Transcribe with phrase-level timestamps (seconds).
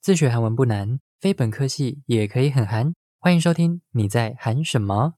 [0.00, 2.92] 自学韩文不难，非本科系也可以很韩。
[3.18, 5.14] 欢迎收听，你在韩什么？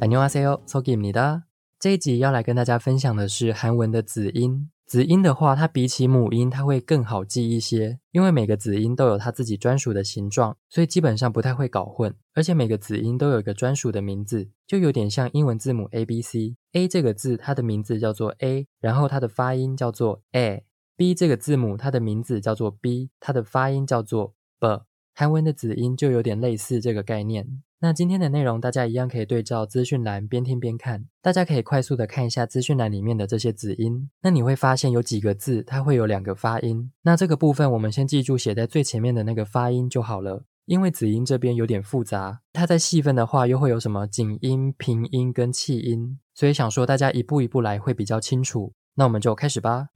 [0.00, 1.42] 안녕하세요，소기입니다。
[1.78, 4.70] 这一集要来跟大家分享的是韩文的子音。
[4.93, 12.13] 子音的话，它比起母音，它会更好记一些，因为每个子音都有它自己专属的形状，所以基本上不太会搞混。
[12.35, 16.55] 而且每个子音都有一个专属的名字，就有点像英文字母 A B C。
[16.73, 20.63] A 这个字，它的名字叫做 A，然后它的发音叫做 A。
[20.95, 24.83] B 这个字母，它的名字叫做 B，它的发音叫做 B。
[25.15, 27.63] 韩文的子音就有点类似这个概念。
[27.83, 31.03] 那今天的内容，大家一样可以对照资讯栏边听边看。
[31.21, 34.09] 大家可以快速的看一下资讯栏里面的这些子音。
[34.21, 36.89] 那你会发现有几个字，它会有两个发音。
[37.01, 40.45] 那这个部分，我们先记住写在最前面的那个发音就好了。
[40.65, 48.71] 因为子音这边有点复杂，它在细分的话，又会有什么紧音、平音跟气音，所以想说大家一步一步来会比较清楚。
[48.95, 49.87] 那我们就开始吧。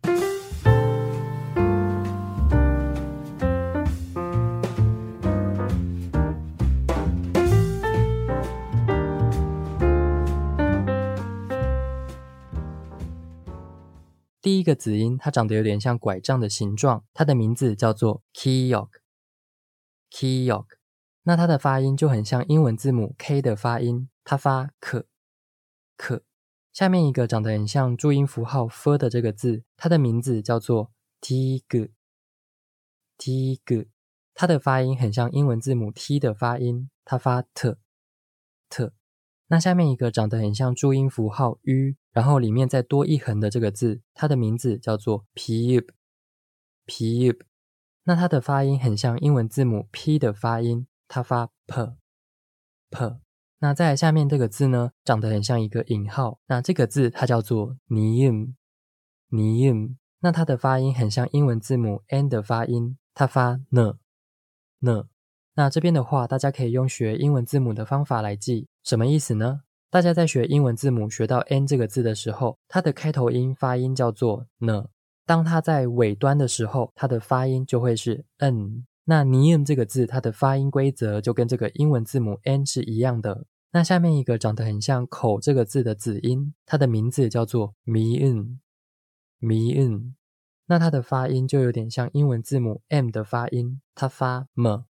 [14.47, 18.87] 第一个子音，它长得有点像拐杖的形状，它的名字叫做 Kyok，Kyok。
[21.23, 25.05] 那它的发音就很像英文字母 K 的发音，它发可
[25.97, 26.23] 可。
[26.71, 31.89] 下面一个长得很像注音符号 f 的这个字，它的名字叫做 Tig，Tig。
[34.33, 37.79] 它的发音很像英文字母 T 的发音，它发特
[38.69, 38.93] 特。
[39.47, 45.85] 那下面一个长得很像注音符号 U，然后里面再多一横的这个字，它的名字叫做 Pub，Pub。
[48.05, 53.19] 那它的发音很像英文字母 P 的发音，它发 P，P。
[53.59, 58.55] 那在下面这个字呢，长得很像一个引号，那这个字它叫做 Nim，Nim。
[60.21, 65.07] 那它的发音很像英文字母 N 的发音，它发 N，N。
[65.53, 69.61] 那这边的话，大家可以用学英文字母的方法来记，什么意思呢？
[69.89, 74.89] 大家在学英文字母学到 n 这个字的时候，它的开头音发音叫做 n，
[75.25, 78.85] 当它在尾端的时候，它的发音就会是 n。
[79.05, 83.45] 那 name 这个字，它的发音规则就跟这个英文字母 n 是一样的。
[83.71, 88.57] 那下面一个长得很像口这个字的子音，它的名字叫做 min，min。
[90.65, 94.81] 那它的发音就有点像英文字母 m 的发音，它发 m。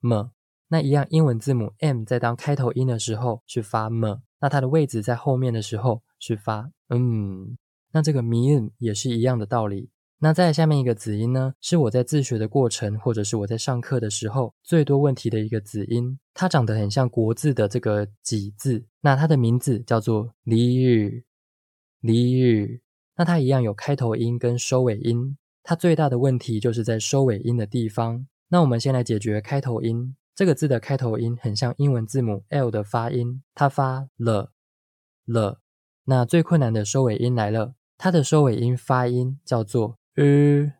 [0.00, 0.30] m，
[0.68, 7.56] 那一样英文字母 m 在当开头音的时候是发 m，那它的位置在后面的时候是发嗯，
[7.92, 9.90] 那这个 min 也是一样的道理。
[10.20, 21.22] 那在下面一个子音呢，是我在自学的过程或者是我在上课的时候最多问题的一个子音，它长得很像国字的这个己字，那它的名字叫做李日，
[22.00, 22.80] 李日，
[23.16, 28.26] 那它一样有开头音跟收尾音，它最大的问题就是在收尾音的地方。
[28.48, 30.16] 那我们先来解决开头音。
[30.38, 34.52] 这个字的开头音很像英文字母 L 的发音，它发了
[35.24, 35.60] 了。
[36.04, 40.74] 那最困难的收尾音来了，它的收尾音发音叫做呃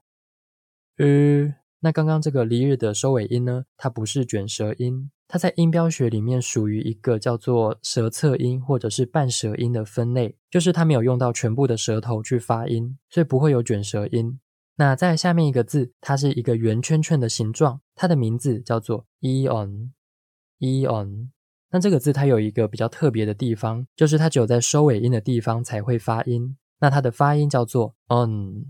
[0.98, 1.54] 呃。
[1.80, 14.38] 那刚刚这个离日的收尾音呢，它不是卷舌音，它在音标学里面属于一个叫做舌侧音或者是半舌音的分类，就是它没有用到全部的舌头去发音，所以不会有卷舌音。
[14.80, 19.90] 那在下面一个字，它是一个圆圈圈的形状，它的名字叫做 eon，eon。
[21.70, 26.56] 那这个字它有一个比较特别的地方，就是它只有在收尾音的地方才会发音。
[26.78, 28.62] 那它的发音叫做 on，on，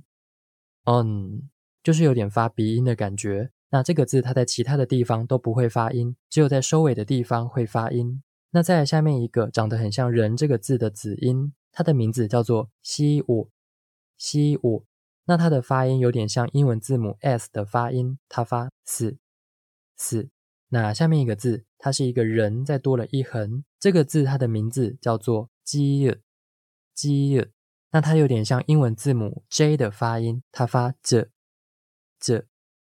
[1.83, 3.51] 就是有点发鼻音的感觉。
[3.69, 8.23] 那这个字它在其他的地方都不会发音，只有在收尾的地方会发音。
[8.53, 13.51] 那再下面一个长得很像人这个字的子音，它的名字叫做西我，
[14.17, 14.88] 西我。
[15.29, 19.19] 那它的发音有点像英文字母 s 的发音，它发四
[19.95, 20.31] 四。
[20.71, 23.63] 那下面一个字，它是一个人，再多了一横。
[23.79, 26.19] 这个字它的名字叫做 j
[26.95, 27.51] j。
[27.91, 31.29] 那它有点像英文字母 j 的发音，它发这
[32.19, 32.47] 这。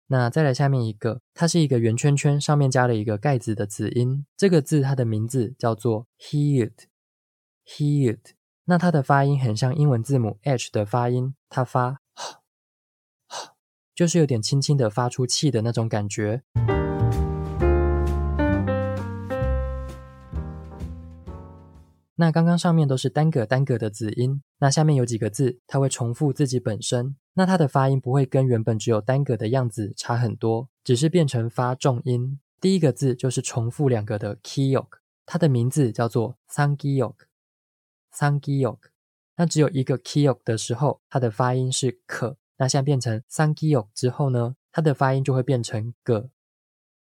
[0.09, 4.27] 那再来下面一个，它是一个圆圈圈，上面加了一个盖子的子音。
[4.37, 6.73] 这个字它的名字叫做 heat
[7.65, 8.19] heat。
[8.65, 12.01] 那它的发音很像英文字母 h 的发音，它发。
[13.95, 16.43] 就是有点轻轻的发出气的那种感觉。
[22.17, 32.39] 那刚刚上面都是单个单个的子音，那下面有几个字，它会重复自己本身，那它的发音不会跟原本只有单个的样子差很多，只是变成发重音。
[32.61, 34.87] 第一个字就是重复两个的 kyok，
[35.27, 38.79] 它的名字叫做 Sangyok，Sangyok。
[39.37, 42.37] 那只有一个 kyok 的时候，它的发音是可。
[42.57, 46.31] 那现在变成 Sangyok 之后呢，它的发音就会变成个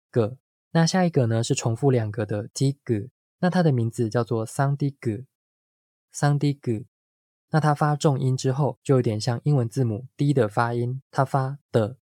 [0.10, 0.38] 个。
[0.72, 3.10] 那下一个呢是重复两个的 dig，
[3.40, 6.86] 那它的名字叫做 Sandig，Sandig。
[7.52, 11.98] 那它发重音之后，就有点像英文字母 D 的发音，它发的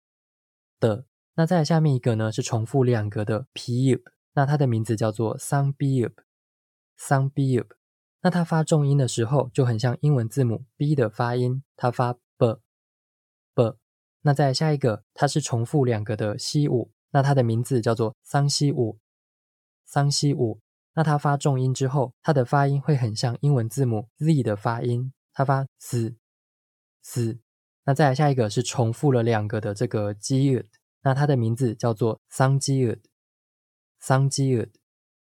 [0.81, 1.07] 的。
[1.37, 4.03] 那再下面一个呢是重复两个的 pub，
[4.33, 7.67] 那它的名字叫做 Sungbub，Sungbub。
[8.23, 12.61] 那它发重音的时候，就很像英文字母 B 的发音，它发 b。
[14.27, 18.99] 那再下一个，它是重复两个的西五，那它的名字叫做桑西五，
[19.85, 20.59] 桑西五。
[20.95, 25.13] 那它发重音之后，它的发音会很像英文字母 Z 的发音。
[25.33, 26.17] 它发嘶
[27.03, 27.39] 嘶，
[27.85, 30.65] 那再下一个是重复了两个的这个 G，
[31.03, 32.99] 那它的名字叫做桑基尔，
[34.01, 34.69] 桑基尔，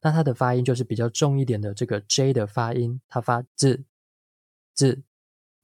[0.03, 3.83] 那它的发音就是比较重一点的这个 J 的发音，它发 z
[4.75, 5.03] z。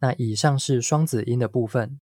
[0.01, 2.01] 那以上是双子音的部分。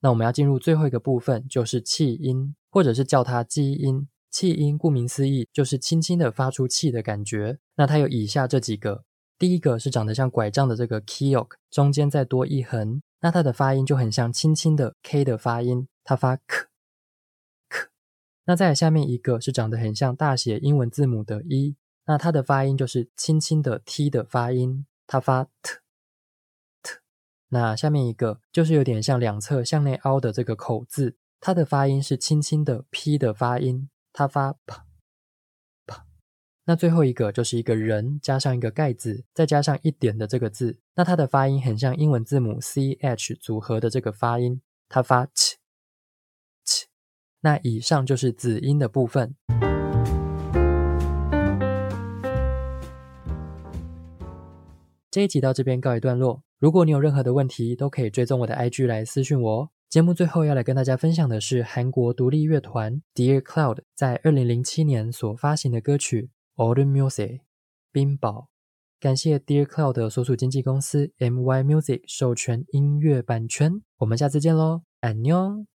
[0.00, 4.08] 那我们要进入最后一个部分，就是气音，或者是叫它基音。
[4.30, 7.58] 气音顾名思义就是轻轻的发出气的感觉。
[7.74, 9.04] 那它有以下这几个，
[9.36, 16.66] 第一个是长得像拐杖的这个 kyok，中间再多一横，那它的发音就很像轻轻的 k 的发音，它发 k
[17.68, 17.88] k。
[18.44, 21.74] 那再下面一个是长得很像大写英文字母的 e，
[22.06, 25.80] 那它的发音就是轻轻的 t 的发音，它发 t。
[27.50, 33.88] 那下面一个就是有点像两侧向内凹的这个口字，它的发音是轻轻的 p 的发音。
[34.12, 34.74] 它发 p
[35.86, 35.96] p，
[36.64, 45.54] 那最后一个就是一个人加上一个盖子，再加上一点的这个字，那它的发音很像英文字母 C H 组合的这个发音，它发 ch
[46.64, 46.86] ch。
[47.42, 49.36] 那以上就是子音的部分。
[55.10, 59.70] 这一集到这边告一段落，如果你有任何的问题，都可以追踪我的 IG 来私讯我。
[59.88, 66.30] 节目最后要来跟大家分享的是韩国独立乐团 Dear Cloud 在二零零七年所发行的歌曲
[66.62, 67.28] 《Autumn Music》
[67.90, 68.46] 冰雹。
[69.00, 73.82] 感谢 Dear Cloud 的所属经纪公司 MY Music 授权音乐版权。
[73.98, 75.66] 我们下次见喽，安妞。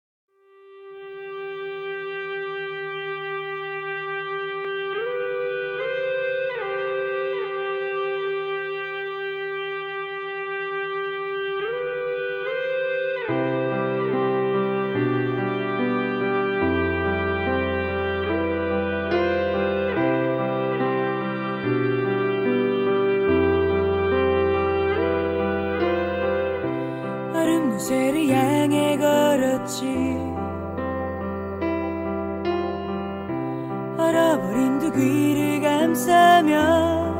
[27.75, 29.85] 요새를 향해 걸었지.
[33.97, 37.13] 얼어버린 두 귀를 감싸며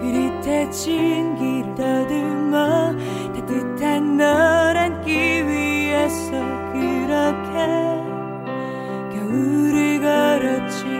[0.00, 2.94] 흐릿해진 길을 더듬어
[3.34, 5.12] 따뜻한 널 안기
[5.48, 6.30] 위해서
[6.72, 7.66] 그렇게
[9.12, 10.97] 겨울을 걸었지.